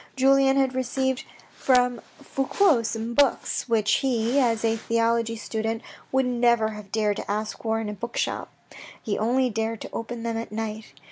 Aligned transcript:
Julien 0.15 0.57
had 0.57 0.73
received 0.73 1.25
from 1.53 2.01
Fouque 2.23 2.83
some 2.87 3.13
books, 3.13 3.69
which 3.69 3.97
he, 3.97 4.39
as 4.39 4.65
a 4.65 4.75
theology 4.75 5.35
student 5.35 5.83
would 6.11 6.25
never 6.25 6.69
have 6.69 6.91
dared 6.91 7.17
to 7.17 7.29
ask 7.31 7.61
for 7.61 7.79
in 7.79 7.87
a 7.87 7.93
bookshop. 7.93 8.49
He 8.99 9.15
only 9.19 9.51
dared 9.51 9.79
to 9.81 9.91
open 9.93 10.23
them 10.23 10.37
at 10.37 10.51
night. 10.51 10.93